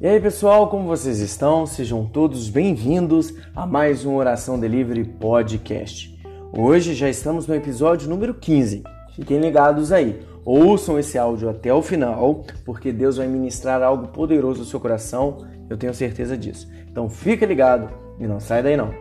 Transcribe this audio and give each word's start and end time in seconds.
E 0.00 0.06
aí 0.06 0.20
pessoal, 0.20 0.70
como 0.70 0.86
vocês 0.86 1.18
estão? 1.18 1.66
Sejam 1.66 2.06
todos 2.06 2.48
bem-vindos 2.48 3.34
a 3.52 3.66
mais 3.66 4.04
um 4.04 4.14
Oração 4.14 4.56
Delivery 4.56 5.02
Podcast. 5.02 6.16
Hoje 6.56 6.94
já 6.94 7.10
estamos 7.10 7.48
no 7.48 7.54
episódio 7.56 8.08
número 8.08 8.32
15. 8.32 8.84
Fiquem 9.16 9.40
ligados 9.40 9.90
aí. 9.90 10.22
Ouçam 10.44 11.00
esse 11.00 11.18
áudio 11.18 11.50
até 11.50 11.74
o 11.74 11.82
final, 11.82 12.44
porque 12.64 12.92
Deus 12.92 13.16
vai 13.16 13.26
ministrar 13.26 13.82
algo 13.82 14.06
poderoso 14.06 14.60
no 14.60 14.66
seu 14.66 14.78
coração, 14.78 15.38
eu 15.68 15.76
tenho 15.76 15.92
certeza 15.92 16.38
disso. 16.38 16.70
Então 16.88 17.10
fica 17.10 17.44
ligado 17.44 17.92
e 18.20 18.26
não 18.28 18.38
sai 18.38 18.62
daí 18.62 18.76
não. 18.76 18.94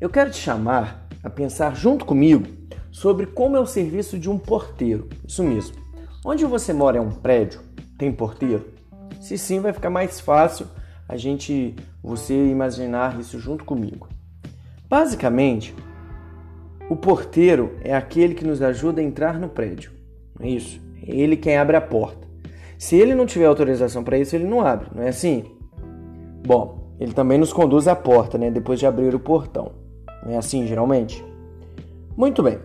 Eu 0.00 0.08
quero 0.08 0.30
te 0.30 0.38
chamar 0.38 1.08
a 1.24 1.28
pensar 1.28 1.74
junto 1.74 2.04
comigo 2.04 2.46
sobre 2.92 3.26
como 3.26 3.56
é 3.56 3.60
o 3.60 3.66
serviço 3.66 4.16
de 4.16 4.30
um 4.30 4.38
porteiro. 4.38 5.08
Isso 5.26 5.42
mesmo. 5.42 5.74
Onde 6.24 6.44
você 6.44 6.72
mora 6.72 6.98
é 6.98 7.00
um 7.00 7.10
prédio? 7.10 7.73
Tem 8.04 8.12
porteiro? 8.12 8.66
Se 9.18 9.38
sim, 9.38 9.60
vai 9.60 9.72
ficar 9.72 9.88
mais 9.88 10.20
fácil 10.20 10.66
a 11.08 11.16
gente 11.16 11.74
você 12.02 12.34
imaginar 12.34 13.18
isso 13.18 13.38
junto 13.38 13.64
comigo. 13.64 14.08
Basicamente, 14.86 15.74
o 16.90 16.96
porteiro 16.96 17.78
é 17.80 17.94
aquele 17.94 18.34
que 18.34 18.44
nos 18.44 18.60
ajuda 18.60 19.00
a 19.00 19.04
entrar 19.04 19.40
no 19.40 19.48
prédio. 19.48 19.90
É 20.38 20.46
isso? 20.46 20.82
É 21.02 21.16
ele 21.16 21.34
quem 21.34 21.56
abre 21.56 21.78
a 21.78 21.80
porta. 21.80 22.28
Se 22.76 22.94
ele 22.94 23.14
não 23.14 23.24
tiver 23.24 23.46
autorização 23.46 24.04
para 24.04 24.18
isso, 24.18 24.36
ele 24.36 24.44
não 24.44 24.60
abre, 24.60 24.88
não 24.94 25.02
é 25.02 25.08
assim? 25.08 25.46
Bom, 26.46 26.92
ele 27.00 27.14
também 27.14 27.38
nos 27.38 27.54
conduz 27.54 27.88
à 27.88 27.96
porta, 27.96 28.36
né, 28.36 28.50
depois 28.50 28.78
de 28.78 28.84
abrir 28.84 29.14
o 29.14 29.18
portão. 29.18 29.72
Não 30.22 30.32
é 30.32 30.36
assim, 30.36 30.66
geralmente? 30.66 31.24
Muito 32.14 32.42
bem. 32.42 32.58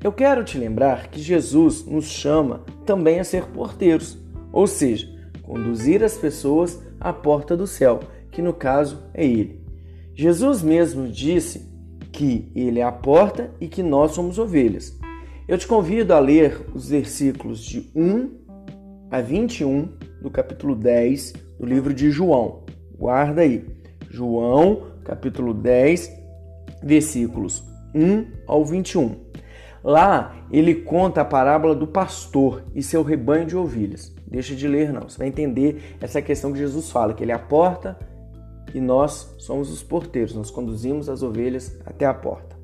Eu 0.00 0.12
quero 0.12 0.44
te 0.44 0.56
lembrar 0.56 1.08
que 1.08 1.20
Jesus 1.20 1.84
nos 1.84 2.04
chama 2.04 2.60
também 2.86 3.18
a 3.18 3.24
ser 3.24 3.46
porteiros, 3.46 4.22
ou 4.54 4.68
seja, 4.68 5.08
conduzir 5.42 6.04
as 6.04 6.16
pessoas 6.16 6.80
à 7.00 7.12
porta 7.12 7.56
do 7.56 7.66
céu, 7.66 7.98
que 8.30 8.40
no 8.40 8.54
caso 8.54 9.02
é 9.12 9.26
Ele. 9.26 9.60
Jesus 10.14 10.62
mesmo 10.62 11.08
disse 11.08 11.68
que 12.12 12.52
Ele 12.54 12.78
é 12.78 12.84
a 12.84 12.92
porta 12.92 13.50
e 13.60 13.66
que 13.66 13.82
nós 13.82 14.12
somos 14.12 14.38
ovelhas. 14.38 14.96
Eu 15.48 15.58
te 15.58 15.66
convido 15.66 16.14
a 16.14 16.20
ler 16.20 16.66
os 16.72 16.88
versículos 16.88 17.64
de 17.64 17.90
1 17.96 18.30
a 19.10 19.20
21 19.20 19.88
do 20.22 20.30
capítulo 20.30 20.76
10 20.76 21.32
do 21.58 21.66
livro 21.66 21.92
de 21.92 22.12
João. 22.12 22.62
Guarda 22.96 23.40
aí. 23.40 23.66
João, 24.08 24.86
capítulo 25.04 25.52
10, 25.52 26.10
versículos 26.80 27.64
1 27.92 28.24
ao 28.46 28.64
21. 28.64 29.16
Lá 29.84 30.34
ele 30.50 30.74
conta 30.76 31.20
a 31.20 31.24
parábola 31.26 31.74
do 31.74 31.86
pastor 31.86 32.64
e 32.74 32.82
seu 32.82 33.02
rebanho 33.02 33.44
de 33.44 33.54
ovelhas. 33.54 34.14
Deixa 34.26 34.54
de 34.54 34.66
ler, 34.66 34.90
não. 34.90 35.02
Você 35.02 35.18
vai 35.18 35.28
entender 35.28 35.96
essa 36.00 36.22
questão 36.22 36.52
que 36.52 36.58
Jesus 36.58 36.90
fala, 36.90 37.12
que 37.12 37.22
ele 37.22 37.32
é 37.32 37.34
a 37.34 37.38
porta 37.38 37.98
e 38.74 38.80
nós 38.80 39.34
somos 39.38 39.70
os 39.70 39.82
porteiros, 39.82 40.34
nós 40.34 40.50
conduzimos 40.50 41.10
as 41.10 41.22
ovelhas 41.22 41.78
até 41.84 42.06
a 42.06 42.14
porta. 42.14 42.56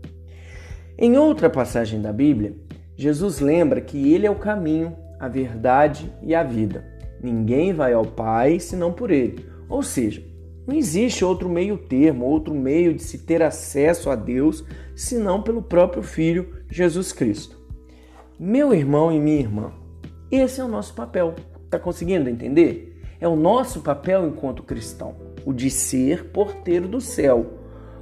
Em 0.99 1.19
outra 1.19 1.51
passagem 1.51 2.01
da 2.01 2.13
Bíblia, 2.13 2.57
Jesus 2.97 3.39
lembra 3.39 3.81
que 3.81 4.13
ele 4.13 4.27
é 4.27 4.31
o 4.31 4.37
caminho, 4.37 4.97
a 5.19 5.29
verdade 5.29 6.11
e 6.23 6.35
a 6.35 6.43
vida. 6.43 6.85
Ninguém 7.23 7.75
vai 7.75 7.93
ao 7.93 8.05
Pai 8.05 8.59
senão 8.59 8.93
por 8.93 9.11
ele. 9.11 9.45
Ou 9.69 9.83
seja, 9.83 10.23
não 10.67 10.75
existe 10.75 11.25
outro 11.25 11.49
meio 11.49 11.77
termo, 11.77 12.25
outro 12.25 12.55
meio 12.55 12.95
de 12.95 13.03
se 13.03 13.19
ter 13.19 13.43
acesso 13.43 14.11
a 14.11 14.17
Deus 14.17 14.65
senão 14.95 15.43
pelo 15.43 15.63
próprio 15.63 16.03
Filho 16.03 16.60
Jesus 16.71 17.13
Cristo. 17.13 17.57
Meu 18.39 18.73
irmão 18.73 19.11
e 19.11 19.19
minha 19.19 19.41
irmã, 19.41 19.73
esse 20.31 20.61
é 20.61 20.65
o 20.65 20.69
nosso 20.69 20.95
papel. 20.95 21.35
Está 21.65 21.79
conseguindo 21.79 22.31
entender? 22.31 23.01
É 23.21 23.27
o 23.27 23.35
nosso 23.35 23.81
papel 23.81 24.27
enquanto 24.27 24.63
cristão, 24.63 25.17
o 25.45 25.53
de 25.53 25.69
ser 25.69 26.27
porteiro 26.27 26.87
do 26.87 27.01
céu. 27.01 27.59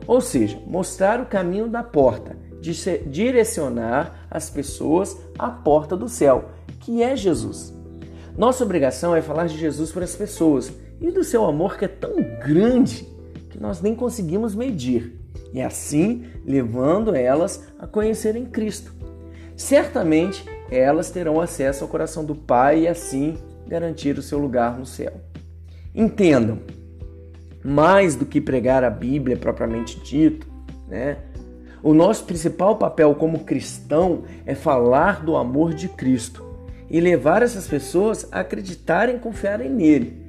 Ou 0.06 0.21
seja, 0.21 0.61
mostrar 0.67 1.21
o 1.21 1.27
caminho 1.27 1.69
da 1.69 1.83
porta, 1.83 2.37
de 2.61 2.73
direcionar 3.06 4.27
as 4.31 4.51
pessoas 4.51 5.17
à 5.39 5.50
porta 5.50 5.97
do 5.97 6.09
céu, 6.09 6.50
que 6.81 7.03
é 7.03 7.17
Jesus. 7.17 7.75
Nossa 8.37 8.62
obrigação 8.62 9.17
é 9.17 9.23
falar 9.23 9.47
de 9.47 9.59
Jesus 9.59 9.91
para 9.91 10.05
as 10.05 10.15
pessoas 10.15 10.73
e 11.00 11.11
do 11.11 11.25
seu 11.25 11.45
amor 11.45 11.77
que 11.79 11.87
é 11.87 11.89
tão 11.89 12.15
grande 12.39 13.09
que 13.50 13.61
nós 13.61 13.81
nem 13.81 13.95
conseguimos 13.95 14.55
medir, 14.55 15.19
e 15.53 15.61
assim 15.61 16.25
levando 16.45 17.15
elas 17.15 17.67
a 17.79 17.87
conhecerem 17.87 18.47
Cristo. 18.47 18.93
Certamente 19.57 20.45
elas 20.71 21.11
terão 21.11 21.41
acesso 21.41 21.85
ao 21.85 21.91
coração 21.91 22.25
do 22.25 22.35
Pai 22.35 22.81
e 22.81 22.89
assim 22.89 23.39
garantir 23.67 24.19
o 24.19 24.23
seu 24.23 24.39
lugar 24.39 24.79
no 24.79 24.87
céu. 24.87 25.13
Entendam, 25.95 26.61
mais 27.65 28.15
do 28.15 28.25
que 28.25 28.41
pregar 28.41 28.85
a 28.85 28.91
Bíblia 28.91 29.37
propriamente 29.37 29.99
dito, 30.01 30.47
né? 30.87 31.19
O 31.83 31.95
nosso 31.95 32.25
principal 32.25 32.77
papel 32.77 33.15
como 33.15 33.45
cristão 33.45 34.25
é 34.45 34.55
falar 34.55 35.25
do 35.25 35.37
amor 35.37 35.73
de 35.73 35.89
Cristo 35.89 36.45
e 36.91 37.01
levar 37.01 37.43
essas 37.43 37.67
pessoas 37.67 38.27
a 38.33 38.41
acreditarem 38.41 39.17
e 39.17 39.21
confiarem 39.21 39.71
nele 39.71 40.29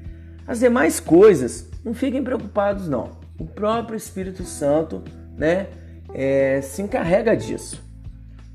as 0.50 0.62
demais 0.62 1.00
coisas, 1.00 1.70
não 1.86 1.94
fiquem 1.94 2.24
preocupados 2.24 2.90
não. 2.90 3.12
O 3.40 3.46
próprio 3.46 3.96
Espírito 3.96 4.44
Santo, 4.44 5.02
né, 5.38 5.68
é, 6.14 6.62
se 6.62 6.82
encarrega 6.82 7.36
disso. 7.36 7.82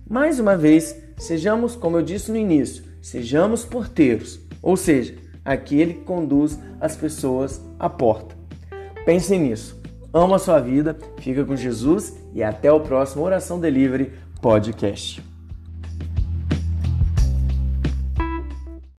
Mais 0.08 0.38
uma 0.38 0.56
vez, 0.56 0.94
sejamos, 1.16 1.74
como 1.74 1.96
eu 1.96 2.02
disse 2.02 2.30
no 2.30 2.36
início, 2.36 2.84
sejamos 3.00 3.64
porteiros, 3.64 4.38
ou 4.62 4.76
seja, 4.76 5.14
aquele 5.44 5.94
que 5.94 6.00
conduz 6.00 6.58
as 6.80 6.96
pessoas 6.96 7.60
à 7.78 7.88
porta. 7.88 8.34
Pensem 9.04 9.40
nisso. 9.40 9.82
Ama 10.12 10.36
a 10.36 10.38
sua 10.38 10.60
vida, 10.60 10.96
fica 11.18 11.44
com 11.44 11.56
Jesus 11.56 12.16
e 12.32 12.42
até 12.42 12.70
o 12.70 12.80
próximo 12.80 13.24
Oração 13.24 13.58
Delivery 13.58 14.12
Podcast. 14.40 15.33